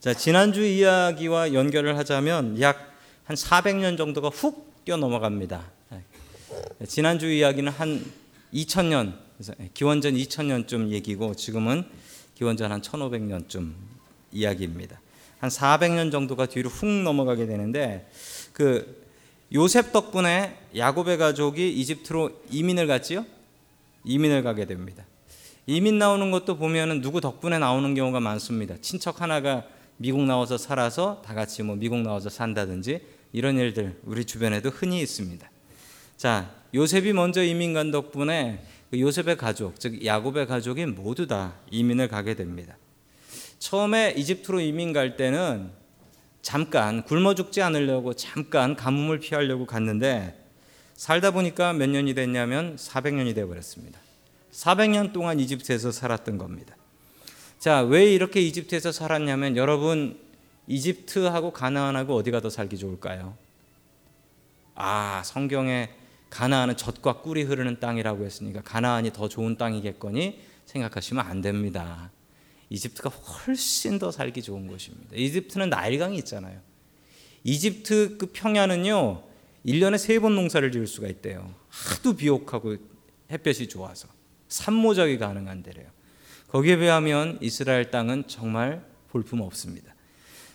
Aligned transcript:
자, 0.00 0.14
지난주 0.14 0.64
이야기와 0.64 1.52
연결을 1.52 1.96
하자면 1.98 2.60
약 2.60 2.90
한 3.30 3.36
400년 3.36 3.96
정도가 3.96 4.28
훅 4.28 4.84
뛰어 4.84 4.96
넘어갑니다. 4.96 5.70
지난주 6.88 7.30
이야기는 7.30 7.70
한 7.70 8.04
2000년, 8.52 9.14
기원전 9.72 10.14
2000년쯤 10.14 10.88
얘기고 10.90 11.36
지금은 11.36 11.84
기원전 12.34 12.72
한 12.72 12.80
1500년쯤 12.80 13.72
이야기입니다. 14.32 15.00
한 15.38 15.48
400년 15.48 16.10
정도가 16.10 16.46
뒤로 16.46 16.70
훅 16.70 16.88
넘어가게 17.04 17.46
되는데 17.46 18.10
그 18.52 19.06
요셉 19.52 19.92
덕분에 19.92 20.58
야곱의 20.74 21.18
가족이 21.18 21.70
이집트로 21.70 22.32
이민을 22.50 22.88
갔지요? 22.88 23.24
이민을 24.02 24.42
가게 24.42 24.64
됩니다. 24.64 25.04
이민 25.68 26.00
나오는 26.00 26.32
것도 26.32 26.56
보면은 26.56 27.00
누구 27.00 27.20
덕분에 27.20 27.60
나오는 27.60 27.94
경우가 27.94 28.18
많습니다. 28.18 28.74
친척 28.80 29.20
하나가 29.20 29.64
미국 30.02 30.24
나와서 30.24 30.56
살아서 30.56 31.20
다 31.22 31.34
같이 31.34 31.62
뭐 31.62 31.76
미국 31.76 31.98
나와서 31.98 32.30
산다든지 32.30 33.02
이런 33.32 33.58
일들 33.58 34.00
우리 34.04 34.24
주변에도 34.24 34.70
흔히 34.70 35.02
있습니다. 35.02 35.50
자, 36.16 36.54
요셉이 36.72 37.12
먼저 37.12 37.44
이민 37.44 37.74
간 37.74 37.90
덕분에 37.90 38.64
그 38.90 38.98
요셉의 38.98 39.36
가족, 39.36 39.78
즉 39.78 40.02
야곱의 40.02 40.46
가족이 40.46 40.86
모두 40.86 41.26
다 41.26 41.52
이민을 41.70 42.08
가게 42.08 42.34
됩니다. 42.34 42.78
처음에 43.58 44.14
이집트로 44.16 44.60
이민 44.60 44.94
갈 44.94 45.18
때는 45.18 45.70
잠깐 46.40 47.04
굶어 47.04 47.34
죽지 47.34 47.60
않으려고 47.60 48.14
잠깐 48.14 48.76
가뭄을 48.76 49.20
피하려고 49.20 49.66
갔는데 49.66 50.34
살다 50.94 51.32
보니까 51.32 51.74
몇 51.74 51.90
년이 51.90 52.14
됐냐면 52.14 52.76
400년이 52.76 53.34
되어 53.34 53.46
버렸습니다. 53.46 54.00
400년 54.50 55.12
동안 55.12 55.38
이집트에서 55.38 55.92
살았던 55.92 56.38
겁니다. 56.38 56.74
자, 57.60 57.82
왜 57.82 58.10
이렇게 58.10 58.40
이집트에서 58.40 58.90
살았냐면 58.90 59.58
여러분 59.58 60.18
이집트하고 60.66 61.52
가나안하고 61.52 62.14
어디가 62.16 62.40
더 62.40 62.48
살기 62.48 62.78
좋을까요? 62.78 63.36
아, 64.74 65.20
성경에 65.26 65.90
가나안은 66.30 66.78
젖과 66.78 67.20
꿀이 67.20 67.42
흐르는 67.42 67.78
땅이라고 67.78 68.24
했으니까 68.24 68.62
가나안이 68.62 69.12
더 69.12 69.28
좋은 69.28 69.58
땅이겠거니 69.58 70.40
생각하시면 70.64 71.22
안 71.22 71.42
됩니다. 71.42 72.10
이집트가 72.70 73.10
훨씬 73.10 73.98
더 73.98 74.10
살기 74.10 74.40
좋은 74.40 74.66
곳입니다. 74.66 75.14
이집트는 75.14 75.68
나일강이 75.68 76.16
있잖아요. 76.16 76.58
이집트 77.44 78.16
그 78.16 78.30
평야는요, 78.32 79.22
1년에 79.66 79.98
세 79.98 80.18
번 80.18 80.34
농사를 80.34 80.72
지을 80.72 80.86
수가 80.86 81.08
있대요. 81.08 81.54
하도 81.68 82.16
비옥하고 82.16 82.76
햇볕이 83.30 83.68
좋아서. 83.68 84.08
산모작이 84.48 85.18
가능한 85.18 85.62
데래요. 85.62 85.88
거기에 86.50 86.76
비하면 86.78 87.38
이스라엘 87.40 87.90
땅은 87.90 88.24
정말 88.26 88.84
볼품 89.10 89.40
없습니다. 89.40 89.94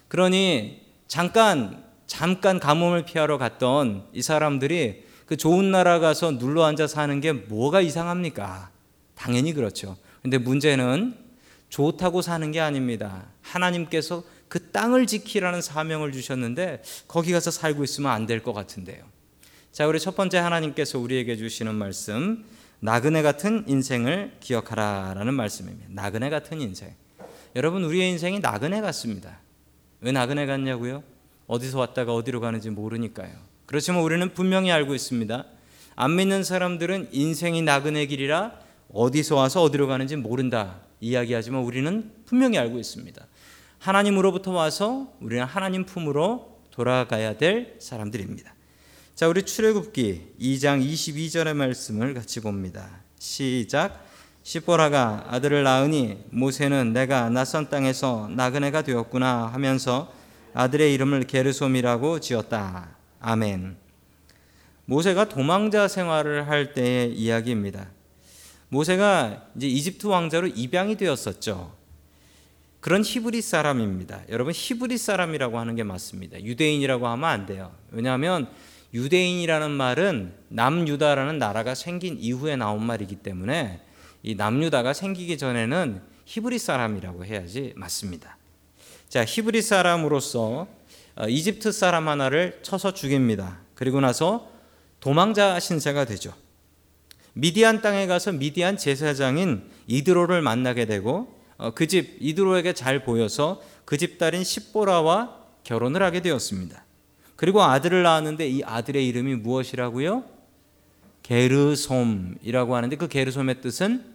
그러니 0.08 0.82
잠깐 1.08 1.84
잠깐 2.06 2.60
가뭄을 2.60 3.06
피하러 3.06 3.38
갔던 3.38 4.08
이 4.14 4.22
사람들이 4.22 5.06
그 5.26 5.38
좋은 5.38 5.72
나라 5.72 6.00
가서 6.00 6.38
눌러 6.38 6.64
앉아 6.66 6.88
사는 6.88 7.20
게 7.20 7.32
뭐가 7.32 7.82
이상합니까? 7.82 8.70
당연히 9.16 9.54
그렇죠. 9.54 9.98
근데 10.22 10.38
문제는 10.38 11.16
좋다고 11.70 12.22
사는 12.22 12.52
게 12.52 12.60
아닙니다. 12.60 13.26
하나님께서 13.42 14.24
그 14.48 14.70
땅을 14.72 15.08
지키라는 15.08 15.62
사명을 15.62 16.12
주셨는데 16.12 16.84
거기 17.08 17.32
가서 17.32 17.50
살고 17.50 17.84
있으면 17.84 18.12
안 18.12 18.28
될 18.28 18.44
것 18.44 18.54
같은데요. 18.54 19.04
자, 19.72 19.88
우리 19.88 20.00
첫 20.00 20.16
번째 20.16 20.38
하나님께서 20.38 21.00
우리에게 21.00 21.36
주시는 21.36 21.74
말씀 21.76 22.46
나그네 22.86 23.24
같은 23.24 23.64
인생을 23.66 24.34
기억하라라는 24.40 25.34
말씀입니다. 25.34 25.88
나그네 25.90 26.30
같은 26.30 26.62
인생. 26.62 26.94
여러분 27.56 27.84
우리의 27.84 28.12
인생이 28.12 28.42
나그네 28.42 28.80
같습니다. 28.82 29.40
왜 30.02 30.12
나그네 30.12 30.46
같냐고요? 30.46 31.02
어디서 31.48 31.80
왔다가 31.80 32.14
어디로 32.14 32.42
가는지 32.42 32.70
모르니까요. 32.70 33.32
그렇지만 33.66 34.04
우리는 34.04 34.32
분명히 34.36 34.72
알고 34.72 34.94
있습니다. 34.94 35.46
안 35.96 36.16
믿는 36.16 36.44
사람들은 36.44 37.10
인생이 37.12 37.64
나그네 37.64 38.06
길이라 38.06 38.60
어디서 38.94 39.36
와서 39.36 39.64
어디로 39.64 39.88
가는지 39.88 40.16
모른다 40.16 40.82
이야기하지만 41.00 41.64
우리는 41.64 42.12
분명히 42.26 42.60
알고 42.60 42.78
있습니다. 42.78 43.26
하나님으로부터 43.80 44.52
와서 44.52 45.12
우리는 45.22 45.44
하나님 45.44 45.86
품으로 45.86 46.60
돌아가야 46.70 47.38
될 47.38 47.78
사람들입니다. 47.80 48.55
자, 49.16 49.30
우리 49.30 49.44
출애굽기 49.44 50.34
2장 50.42 50.86
22절의 50.86 51.54
말씀을 51.54 52.14
같이 52.14 52.42
봅니다. 52.42 53.00
시작. 53.18 54.06
시보라가 54.44 55.28
아들을 55.30 55.64
낳으니 55.64 56.18
모세는 56.32 56.92
내가 56.92 57.30
낯선 57.30 57.70
땅에서 57.70 58.30
나그네가 58.36 58.82
되었구나 58.82 59.48
하면서 59.54 60.12
아들의 60.54 60.94
이름을 60.94 61.28
게르솜이라고 61.28 62.20
지었다. 62.20 62.98
아멘. 63.22 63.78
모세가 64.84 65.30
도망자 65.30 65.88
생활을 65.88 66.50
할 66.50 66.74
때의 66.74 67.14
이야기입니다. 67.14 67.88
모세가 68.68 69.46
이제 69.56 69.68
이집트 69.68 70.08
왕자로 70.08 70.48
입양이 70.48 70.98
되었었죠. 70.98 71.74
그런 72.82 73.02
히브리 73.02 73.42
사람입니다. 73.42 74.24
여러분 74.28 74.52
히브리 74.54 74.98
사람이라고 74.98 75.58
하는 75.58 75.76
게 75.76 75.84
맞습니다. 75.84 76.44
유대인이라고 76.44 77.08
하면 77.08 77.30
안 77.30 77.46
돼요. 77.46 77.72
왜냐하면 77.92 78.50
유대인이라는 78.96 79.72
말은 79.72 80.34
남유다라는 80.48 81.38
나라가 81.38 81.76
생긴 81.76 82.18
이후에 82.18 82.56
나온 82.56 82.82
말이기 82.82 83.18
때문에 83.18 83.82
이 84.24 84.36
남유다가 84.36 84.94
생기기 84.94 85.38
전에는 85.38 86.02
히브리 86.24 86.58
사람이라고 86.58 87.26
해야지 87.26 87.74
맞습니다. 87.76 88.38
자, 89.10 89.26
히브리 89.26 89.62
사람으로서 89.62 90.68
어, 91.18 91.28
이집트 91.28 91.74
사람 91.74 92.08
하나를 92.08 92.60
쳐서 92.62 92.94
죽입니다. 92.94 93.60
그리고 93.76 94.00
나서 94.00 94.50
도망자 95.02 95.60
신세가 95.60 96.06
되죠. 96.06 96.34
미디안 97.34 97.82
땅에 97.82 98.08
가서 98.08 98.32
미디안 98.32 98.78
제사장인 98.78 99.70
이드로를 99.88 100.42
만나게 100.42 100.86
되고 100.86 101.36
어, 101.58 101.72
그집 101.72 102.18
이드로에게 102.22 102.72
잘 102.74 103.04
보여서 103.04 103.62
그 103.84 103.98
집 103.98 104.18
딸인 104.18 104.46
십보라와 104.46 105.38
결혼을 105.66 106.02
하게 106.02 106.22
되었습니다. 106.22 106.85
그리고 107.36 107.64
아들을 107.64 108.04
낳았는데 108.04 108.48
이 108.48 108.64
아들의 108.64 109.06
이름이 109.08 109.36
무엇이라고요? 109.36 110.24
게르솜이라고 111.24 112.76
하는데 112.76 112.96
그 112.96 113.08
게르솜의 113.08 113.62
뜻은 113.62 114.14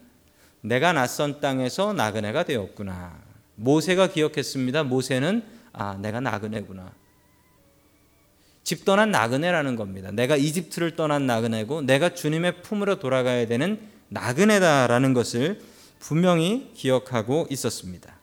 내가 0.63 0.93
낯선 0.93 1.41
땅에서 1.41 1.93
나그네가 1.93 2.45
되었구나. 2.45 3.19
모세가 3.57 4.09
기억했습니다. 4.09 4.85
모세는 4.85 5.43
아, 5.73 5.97
내가 6.01 6.21
나그네구나. 6.21 6.93
집 8.63 8.85
떠난 8.85 9.11
나그네라는 9.11 9.77
겁니다. 9.77 10.11
내가 10.13 10.37
이집트를 10.37 10.97
떠난 10.97 11.27
나그네고 11.27 11.83
내가 11.83 12.15
주님의 12.15 12.63
품으로 12.63 12.99
돌아가야 12.99 13.47
되는 13.47 13.81
나그네다라는 14.09 15.15
것을 15.15 15.61
분명히 15.99 16.71
기억하고 16.75 17.47
있었습니다. 17.51 18.15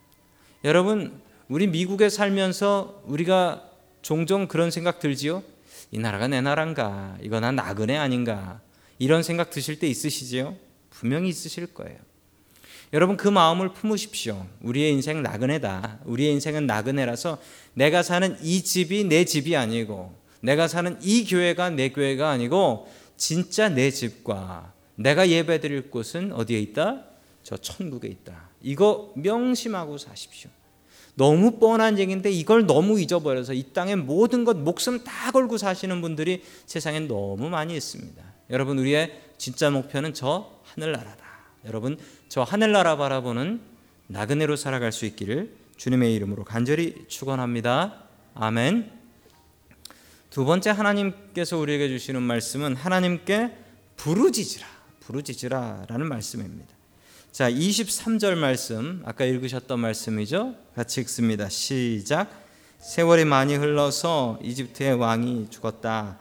여러분, 0.63 1.21
우리 1.49 1.67
미국에 1.67 2.09
살면서 2.09 3.03
우리가 3.05 3.66
종종 4.07 4.47
그런 4.47 4.71
생각 4.71 5.01
들지요? 5.01 5.43
이 5.91 5.99
나라가 5.99 6.29
내 6.29 6.39
나라인가? 6.39 7.17
이거 7.21 7.41
난 7.41 7.57
나그네 7.57 7.97
아닌가? 7.97 8.61
이런 8.99 9.21
생각 9.21 9.49
드실 9.49 9.79
때 9.79 9.87
있으시지요? 9.89 10.55
분명히 10.91 11.27
있으실 11.27 11.73
거예요. 11.73 11.97
여러분 12.93 13.17
그 13.17 13.27
마음을 13.27 13.73
품으십시오. 13.73 14.47
우리의 14.61 14.93
인생 14.93 15.21
나그네다. 15.23 15.99
우리의 16.05 16.31
인생은 16.31 16.65
나그네라서 16.67 17.37
내가 17.73 18.01
사는 18.01 18.37
이 18.41 18.63
집이 18.63 19.03
내 19.03 19.25
집이 19.25 19.57
아니고 19.57 20.15
내가 20.39 20.69
사는 20.69 20.97
이 21.01 21.25
교회가 21.25 21.71
내 21.71 21.89
교회가 21.89 22.29
아니고 22.29 22.89
진짜 23.17 23.67
내 23.67 23.91
집과 23.91 24.71
내가 24.95 25.27
예배드릴 25.27 25.91
곳은 25.91 26.31
어디에 26.31 26.59
있다? 26.59 27.03
저 27.43 27.57
천국에 27.57 28.07
있다. 28.07 28.51
이거 28.61 29.11
명심하고 29.17 29.97
사십시오. 29.97 30.49
너무 31.17 31.57
뻔한 31.59 31.97
얘기인데 31.97 32.31
이걸 32.31 32.67
너무 32.67 32.99
잊어버려서 32.99 33.53
이 33.53 33.63
땅의 33.73 33.95
모든 33.95 34.45
것 34.45 34.55
목숨 34.55 35.03
다 35.03 35.31
걸고 35.31 35.57
사시는 35.57 35.99
분들이 35.99 36.43
세상에 36.67 36.99
너무 37.01 37.49
많이 37.49 37.75
있습니다. 37.75 38.23
여러분 38.51 38.77
우리의 38.77 39.19
진짜 39.37 39.71
목표는 39.71 40.13
저 40.13 40.61
하늘나라다. 40.63 41.25
여러분 41.65 41.97
저 42.29 42.43
하늘나라 42.43 42.97
바라보는 42.97 43.59
나그네로 44.07 44.55
살아갈 44.55 44.91
수 44.91 45.05
있기를 45.05 45.55
주님의 45.75 46.13
이름으로 46.13 46.43
간절히 46.43 47.05
축원합니다. 47.07 48.03
아멘. 48.35 48.91
두 50.29 50.45
번째 50.45 50.69
하나님께서 50.69 51.57
우리에게 51.57 51.87
주시는 51.87 52.21
말씀은 52.21 52.75
하나님께 52.75 53.57
부르짖으라. 53.95 54.67
부르짖으라라는 54.99 56.07
말씀입니다. 56.07 56.76
자, 57.31 57.51
23절 57.51 58.35
말씀 58.35 59.03
아까 59.05 59.23
읽으셨던 59.25 59.79
말씀이죠. 59.79 60.55
같이 60.75 61.01
읽습니다. 61.01 61.49
시작. 61.49 62.31
세월이 62.79 63.25
많이 63.25 63.55
흘러서 63.55 64.39
이집트의 64.41 64.95
왕이 64.95 65.47
죽었다. 65.51 66.17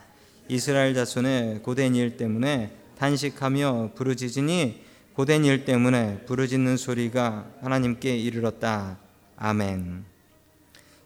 이스라엘 0.49 0.95
자손의 0.95 1.63
고된 1.63 1.95
일 1.95 2.19
때문에 2.19 2.77
단식하며 2.99 3.93
부르짖으니 3.95 4.83
고된 5.15 5.47
일 5.47 5.65
때문에 5.65 6.25
부르짖는 6.27 6.77
소리가 6.77 7.47
하나님께 7.63 8.15
이르렀다. 8.19 8.99
아멘. 9.37 10.05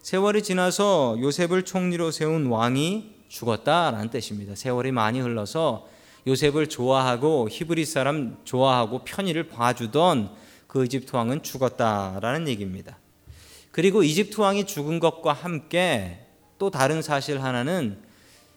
세월이 0.02 0.42
지나서 0.42 1.18
요셉을 1.20 1.64
총리로 1.64 2.10
세운 2.10 2.46
왕이 2.46 3.14
죽었다라는 3.28 4.10
뜻입니다. 4.10 4.56
세월이 4.56 4.90
많이 4.90 5.20
흘러서 5.20 5.86
요셉을 6.26 6.68
좋아하고 6.68 7.48
히브리 7.50 7.84
사람 7.84 8.36
좋아하고 8.44 9.04
편의를 9.04 9.48
봐주던 9.48 10.30
그 10.66 10.84
이집트 10.84 11.16
왕은 11.16 11.42
죽었다라는 11.42 12.48
얘기입니다. 12.48 12.98
그리고 13.72 14.02
이집트 14.02 14.40
왕이 14.40 14.66
죽은 14.66 15.00
것과 15.00 15.32
함께 15.32 16.26
또 16.58 16.70
다른 16.70 17.02
사실 17.02 17.42
하나는 17.42 17.98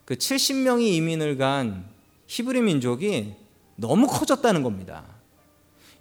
그 0.06 0.16
70명이 0.16 0.94
이민을 0.94 1.38
간 1.38 1.86
히브리 2.28 2.62
민족이 2.62 3.36
너무 3.76 4.08
커졌다는 4.08 4.64
겁니다. 4.64 5.06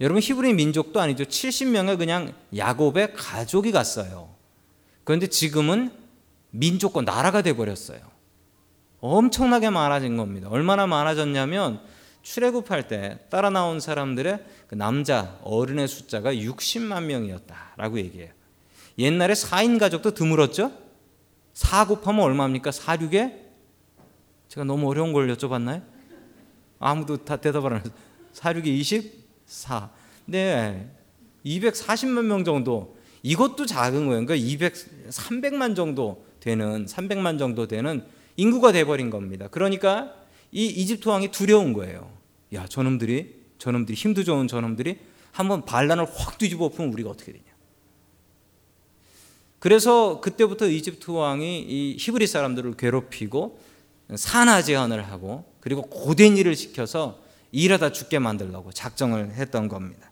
여러분 0.01 0.21
히브리 0.21 0.55
민족도 0.55 1.01
아니죠. 1.01 1.25
70명의 1.25 1.97
그냥 1.97 2.35
야곱의 2.57 3.15
가족이 3.15 3.71
갔어요. 3.71 4.29
그런데 5.05 5.29
지금은 5.29 5.93
민족과 6.51 7.03
나라가 7.03 7.43
돼 7.43 7.55
버렸어요. 7.55 8.12
엄청나게 9.03 9.69
많아진 9.69 10.17
겁니다. 10.17 10.49
얼마나 10.49 10.87
많아졌냐면 10.87 11.81
출애굽할 12.23 12.87
때 12.87 13.19
따라 13.31 13.51
나온 13.51 13.81
사람들의 13.81 14.45
그 14.69 14.77
남자 14.77 15.39
어른의 15.43 15.89
숫자가 15.89 16.33
60만 16.33 17.05
명이었다라고 17.07 17.99
얘기해요. 17.99 18.31
옛날에 18.99 19.35
4인 19.35 19.81
가족도 19.81 20.15
드물었죠? 20.15 20.73
4 21.53 21.87
곱하면 21.89 22.21
얼마입니까? 22.23 22.71
4, 22.71 22.97
6에? 22.99 23.43
제가 24.49 24.65
너무 24.65 24.89
어려운 24.89 25.13
걸 25.13 25.27
여쭤봤나요? 25.35 25.83
아무도 26.79 27.17
다 27.25 27.37
대답을 27.37 27.73
안 27.75 27.81
해서 27.81 27.91
4, 28.33 28.55
6에 28.55 28.67
24. 28.67 29.91
네. 30.27 30.89
240만 31.45 32.25
명 32.25 32.45
정도. 32.45 32.97
이것도 33.25 33.67
작은 33.67 34.07
거예요. 34.07 34.25
그러니까 34.25 34.37
200, 34.37 35.09
300만 35.11 35.75
정도 35.75 36.25
되는, 36.39 36.87
300만 36.87 37.39
정도 37.39 37.67
되는 37.67 38.05
인구가 38.37 38.73
돼버린 38.73 39.11
겁니다. 39.11 39.49
그러니까 39.51 40.15
이 40.51 40.67
이집트 40.67 41.09
왕이 41.09 41.31
두려운 41.31 41.73
거예요. 41.73 42.11
야, 42.55 42.67
저놈들이, 42.67 43.35
저놈들이, 43.59 43.97
힘도 43.97 44.25
좋은 44.25 44.49
저놈들이 44.49 44.99
한번 45.33 45.65
반란을 45.65 46.07
확 46.15 46.39
뒤집어 46.39 46.67
엎으면 46.67 46.93
우리가 46.93 47.11
어떻게 47.11 47.33
되냐. 47.33 47.45
그래서 49.59 50.21
그때부터 50.21 50.67
이집트 50.69 51.11
왕이 51.11 51.61
이 51.61 51.97
히브리 51.99 52.27
사람들을 52.27 52.77
괴롭히고 52.77 53.61
산하 54.17 54.61
제한을 54.61 55.09
하고 55.09 55.45
그리고 55.61 55.83
고된 55.83 56.37
일을 56.37 56.57
시켜서 56.57 57.21
일하다 57.53 57.93
죽게 57.93 58.19
만들려고 58.19 58.73
작정을 58.73 59.35
했던 59.35 59.69
겁니다. 59.69 60.11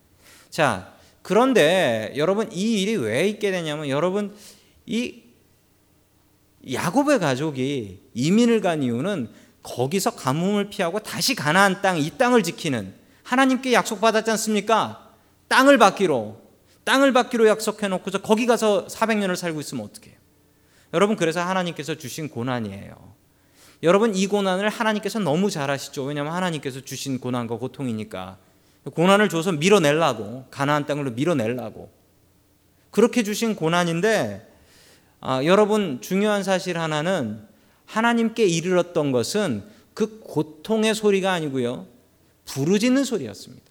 자, 0.50 0.94
그런데 1.22 2.12
여러분 2.16 2.50
이 2.52 2.80
일이 2.82 2.96
왜 2.96 3.28
있게 3.28 3.50
되냐면 3.50 3.88
여러분 3.88 4.34
이 4.86 5.22
야곱의 6.72 7.18
가족이 7.18 8.00
이민을 8.14 8.60
간 8.60 8.82
이유는 8.82 9.30
거기서 9.62 10.12
가뭄을 10.12 10.70
피하고 10.70 11.00
다시 11.00 11.34
가나안 11.34 11.82
땅, 11.82 11.98
이 11.98 12.10
땅을 12.16 12.42
지키는 12.42 12.94
하나님께 13.22 13.72
약속받았지 13.72 14.30
않습니까? 14.32 15.10
땅을 15.48 15.78
받기로 15.78 16.40
땅을 16.84 17.12
받기로 17.12 17.46
약속해 17.46 17.88
놓고서 17.88 18.22
거기 18.22 18.46
가서 18.46 18.86
400년을 18.86 19.36
살고 19.36 19.60
있으면 19.60 19.84
어떡해요? 19.84 20.14
여러분 20.92 21.16
그래서 21.16 21.40
하나님께서 21.40 21.94
주신 21.94 22.28
고난이에요. 22.28 23.14
여러분 23.82 24.14
이 24.14 24.26
고난을 24.26 24.68
하나님께서 24.68 25.18
너무 25.20 25.50
잘 25.50 25.70
아시죠. 25.70 26.04
왜냐하면 26.04 26.34
하나님께서 26.34 26.80
주신 26.80 27.20
고난과 27.20 27.56
고통이니까 27.56 28.38
고난을 28.94 29.28
줘서 29.28 29.52
밀어내려고 29.52 30.46
가나안 30.50 30.86
땅으로 30.86 31.12
밀어내려고 31.12 31.90
그렇게 32.90 33.22
주신 33.22 33.54
고난인데 33.54 34.49
아, 35.20 35.44
여러분 35.44 36.00
중요한 36.00 36.42
사실 36.42 36.78
하나는 36.78 37.40
하나님께 37.86 38.46
이르렀던 38.46 39.12
것은 39.12 39.62
그 39.94 40.20
고통의 40.20 40.94
소리가 40.94 41.32
아니고요 41.32 41.86
부르짖는 42.46 43.04
소리였습니다. 43.04 43.64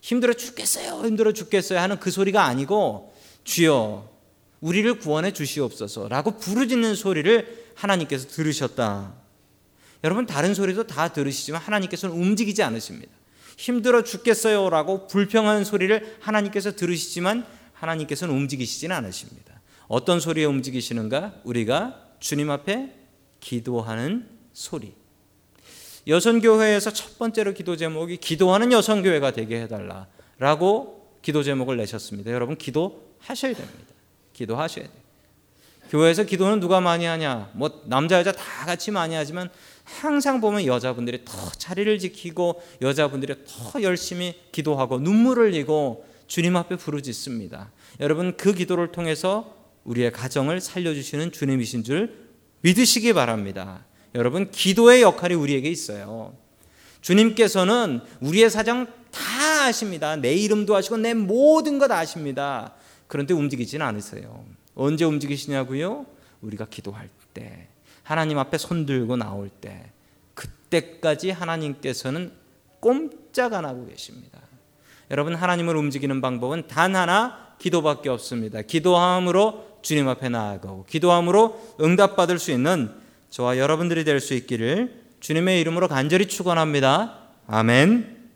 힘들어 0.00 0.32
죽겠어요, 0.32 1.06
힘들어 1.06 1.32
죽겠어요 1.32 1.78
하는 1.78 1.98
그 1.98 2.10
소리가 2.10 2.44
아니고 2.44 3.14
주여 3.44 4.10
우리를 4.60 4.98
구원해 5.00 5.32
주시옵소서라고 5.32 6.38
부르짖는 6.38 6.94
소리를 6.94 7.64
하나님께서 7.74 8.28
들으셨다. 8.28 9.14
여러분 10.04 10.26
다른 10.26 10.54
소리도 10.54 10.86
다 10.86 11.08
들으시지만 11.08 11.60
하나님께서는 11.60 12.16
움직이지 12.16 12.62
않으십니다. 12.62 13.12
힘들어 13.56 14.02
죽겠어요라고 14.02 15.06
불평하는 15.06 15.64
소리를 15.64 16.16
하나님께서 16.20 16.72
들으시지만 16.72 17.46
하나님께서는 17.74 18.34
움직이시지는 18.34 18.94
않으십니다. 18.96 19.51
어떤 19.88 20.20
소리에 20.20 20.44
움직이시는가? 20.44 21.40
우리가 21.44 22.12
주님 22.20 22.50
앞에 22.50 22.94
기도하는 23.40 24.28
소리. 24.52 24.94
여성교회에서 26.06 26.92
첫 26.92 27.18
번째로 27.18 27.54
기도 27.54 27.76
제목이 27.76 28.16
기도하는 28.16 28.72
여성교회가 28.72 29.32
되게 29.32 29.62
해달라라고 29.62 31.18
기도 31.22 31.42
제목을 31.42 31.76
내셨습니다. 31.76 32.32
여러분 32.32 32.56
기도하셔야 32.56 33.54
됩니다. 33.54 33.94
기도하셔야 34.32 34.86
돼요. 34.86 35.02
교회에서 35.90 36.24
기도는 36.24 36.58
누가 36.58 36.80
많이 36.80 37.04
하냐? 37.04 37.50
뭐 37.52 37.82
남자 37.84 38.18
여자 38.18 38.32
다 38.32 38.64
같이 38.64 38.90
많이 38.90 39.14
하지만 39.14 39.50
항상 39.84 40.40
보면 40.40 40.64
여자분들이 40.64 41.24
더 41.24 41.50
자리를 41.50 41.98
지키고 41.98 42.62
여자분들이 42.80 43.34
더 43.46 43.82
열심히 43.82 44.34
기도하고 44.52 44.98
눈물을 44.98 45.52
흘리고 45.52 46.06
주님 46.26 46.56
앞에 46.56 46.76
부르짖습니다. 46.76 47.70
여러분 48.00 48.36
그 48.36 48.54
기도를 48.54 48.90
통해서 48.90 49.61
우리의 49.84 50.12
가정을 50.12 50.60
살려주시는 50.60 51.32
주님이신 51.32 51.84
줄 51.84 52.28
믿으시기 52.60 53.12
바랍니다. 53.12 53.84
여러분 54.14 54.50
기도의 54.50 55.02
역할이 55.02 55.34
우리에게 55.34 55.68
있어요. 55.68 56.36
주님께서는 57.00 58.00
우리의 58.20 58.50
사정 58.50 58.86
다 59.10 59.64
아십니다. 59.64 60.16
내 60.16 60.34
이름도 60.34 60.74
아시고 60.74 60.96
내 60.98 61.14
모든 61.14 61.78
것 61.78 61.90
아십니다. 61.90 62.74
그런데 63.06 63.34
움직이지는 63.34 63.84
않으세요. 63.84 64.44
언제 64.74 65.04
움직이시냐고요? 65.04 66.06
우리가 66.40 66.66
기도할 66.66 67.08
때, 67.34 67.68
하나님 68.02 68.38
앞에 68.38 68.56
손 68.58 68.86
들고 68.86 69.16
나올 69.16 69.48
때, 69.48 69.90
그때까지 70.34 71.30
하나님께서는 71.30 72.32
꼼짝 72.80 73.52
안 73.52 73.64
하고 73.64 73.86
계십니다. 73.86 74.40
여러분 75.10 75.34
하나님을 75.34 75.76
움직이는 75.76 76.20
방법은 76.20 76.68
단 76.68 76.96
하나 76.96 77.54
기도밖에 77.58 78.08
없습니다. 78.08 78.62
기도함으로 78.62 79.78
주님 79.82 80.08
앞에 80.08 80.28
나아가고 80.28 80.86
기도함으로 80.88 81.76
응답받을 81.80 82.38
수 82.38 82.50
있는 82.50 82.90
저와 83.30 83.58
여러분들이 83.58 84.04
될 84.04 84.20
수 84.20 84.34
있기를 84.34 85.02
주님의 85.20 85.60
이름으로 85.60 85.88
간절히 85.88 86.26
축원합니다. 86.26 87.18
아멘. 87.46 88.30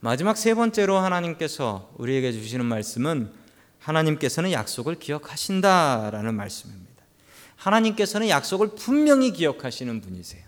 마지막 0.00 0.36
세 0.36 0.54
번째로 0.54 0.98
하나님께서 0.98 1.90
우리에게 1.96 2.32
주시는 2.32 2.64
말씀은 2.66 3.30
하나님께서는 3.80 4.52
약속을 4.52 4.96
기억하신다라는 4.96 6.34
말씀입니다. 6.34 6.88
하나님께서는 7.56 8.28
약속을 8.28 8.74
분명히 8.76 9.32
기억하시는 9.32 10.00
분이세요. 10.00 10.44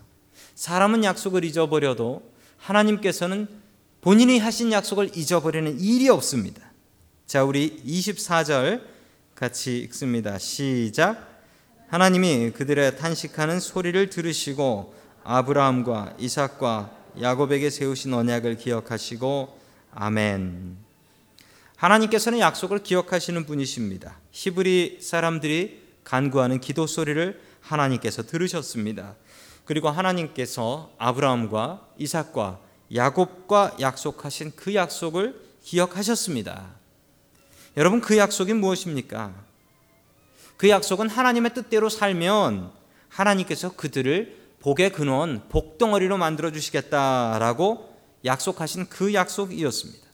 사람은 0.54 1.02
약속을 1.04 1.44
잊어버려도 1.44 2.22
하나님께서는 2.58 3.48
본인이 4.00 4.38
하신 4.38 4.72
약속을 4.72 5.14
잊어버리는 5.14 5.78
일이 5.78 6.08
없습니다. 6.08 6.62
자, 7.26 7.44
우리 7.44 7.82
24절 7.84 8.80
같이 9.34 9.78
읽습니다. 9.80 10.38
시작. 10.38 11.28
하나님이 11.88 12.52
그들의 12.52 12.96
탄식하는 12.96 13.60
소리를 13.60 14.08
들으시고 14.08 14.94
아브라함과 15.22 16.14
이삭과 16.18 16.96
야곱에게 17.20 17.68
세우신 17.68 18.14
언약을 18.14 18.56
기억하시고 18.56 19.58
아멘. 19.92 20.76
하나님께서는 21.76 22.38
약속을 22.38 22.82
기억하시는 22.82 23.44
분이십니다. 23.44 24.18
히브리 24.30 25.00
사람들이 25.02 25.82
간구하는 26.04 26.60
기도 26.60 26.86
소리를 26.86 27.38
하나님께서 27.60 28.22
들으셨습니다. 28.22 29.16
그리고 29.66 29.90
하나님께서 29.90 30.90
아브라함과 30.96 31.86
이삭과 31.98 32.69
야곱과 32.94 33.76
약속하신 33.80 34.52
그 34.56 34.74
약속을 34.74 35.40
기억하셨습니다. 35.62 36.74
여러분 37.76 38.00
그 38.00 38.16
약속이 38.16 38.52
무엇입니까? 38.54 39.34
그 40.56 40.68
약속은 40.68 41.08
하나님의 41.08 41.54
뜻대로 41.54 41.88
살면 41.88 42.70
하나님께서 43.08 43.74
그들을 43.76 44.38
복의 44.60 44.92
근원, 44.92 45.48
복덩어리로 45.48 46.18
만들어 46.18 46.52
주시겠다라고 46.52 47.96
약속하신 48.24 48.88
그 48.88 49.14
약속이었습니다. 49.14 50.10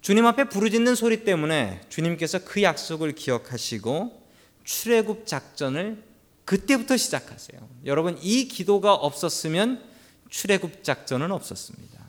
주님 0.00 0.24
앞에 0.26 0.44
부르짖는 0.44 0.94
소리 0.94 1.24
때문에 1.24 1.80
주님께서 1.88 2.44
그 2.44 2.62
약속을 2.62 3.12
기억하시고 3.12 4.22
출애굽 4.62 5.26
작전을 5.26 6.04
그때부터 6.44 6.96
시작하세요. 6.96 7.60
여러분 7.86 8.16
이 8.22 8.46
기도가 8.46 8.94
없었으면 8.94 9.82
출애굽 10.28 10.82
작전은 10.82 11.30
없었습니다. 11.32 12.04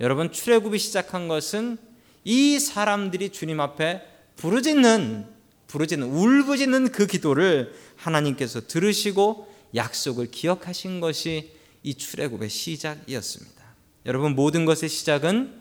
여러분 0.00 0.32
출애굽이 0.32 0.78
시작한 0.78 1.28
것은 1.28 1.78
이 2.24 2.58
사람들이 2.58 3.30
주님 3.30 3.60
앞에 3.60 4.02
부르짖는 4.36 5.34
부르짖는 5.68 6.06
울부짖는 6.06 6.92
그 6.92 7.06
기도를 7.06 7.74
하나님께서 7.96 8.66
들으시고 8.66 9.52
약속을 9.74 10.30
기억하신 10.30 11.00
것이 11.00 11.52
이 11.82 11.94
출애굽의 11.94 12.48
시작이었습니다. 12.48 13.64
여러분 14.06 14.34
모든 14.34 14.64
것의 14.64 14.88
시작은 14.88 15.60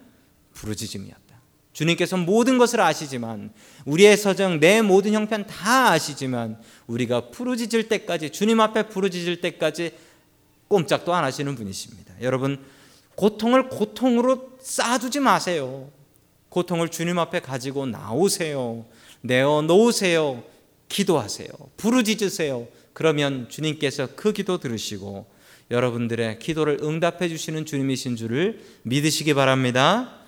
부르짖음이었다. 0.54 1.24
주님께서 1.74 2.18
모든 2.18 2.60
것을 2.60 2.80
아시지만 2.82 3.52
우리의 3.86 4.16
서정 4.16 4.60
내 4.60 4.82
모든 4.82 5.14
형편 5.14 5.48
다 5.48 5.92
아시지만 5.92 6.60
우리가 6.86 7.32
부르짖을 7.32 7.88
때까지 7.88 8.30
주님 8.30 8.60
앞에 8.60 8.90
부르짖을 8.90 9.42
때까지 9.42 9.92
꼼짝도 10.74 11.14
안 11.14 11.24
하시는 11.24 11.54
분이십니다. 11.54 12.16
여러분 12.22 12.58
고통을 13.14 13.70
고통으로 13.70 14.54
쌓아두지 14.60 15.20
마세요. 15.20 15.92
고통을 16.50 16.90
주님 16.90 17.20
앞에 17.20 17.42
가지고 17.42 17.86
나오세요. 17.86 18.86
내어 19.22 19.62
놓으세요. 19.62 20.44
기도하세요. 20.90 21.50
부르짖으세요. 21.78 22.68
그러면 22.94 23.48
주님께서 23.50 24.10
그 24.16 24.34
기도 24.34 24.60
들으시고 24.60 25.28
여러분들의 25.70 26.40
기도를 26.40 26.80
응답해 26.82 27.30
주시는 27.30 27.68
주님이신 27.68 28.16
줄을 28.16 28.60
믿으시기 28.82 29.36
바랍니다. 29.36 30.23